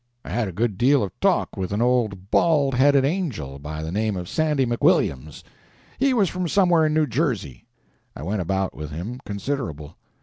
I 0.25 0.31
had 0.31 0.47
a 0.47 0.51
good 0.51 0.79
deal 0.79 1.03
of 1.03 1.11
talk 1.19 1.55
with 1.55 1.71
an 1.71 1.79
old 1.79 2.31
bald 2.31 2.73
headed 2.73 3.05
angel 3.05 3.59
by 3.59 3.83
the 3.83 3.91
name 3.91 4.17
of 4.17 4.27
Sandy 4.27 4.65
McWilliams. 4.65 5.43
He 5.99 6.11
was 6.15 6.27
from 6.27 6.47
somewhere 6.47 6.87
in 6.87 6.93
New 6.95 7.05
Jersey. 7.05 7.67
I 8.15 8.23
went 8.23 8.41
about 8.41 8.73
with 8.75 8.89
him, 8.89 9.19
considerable. 9.27 9.95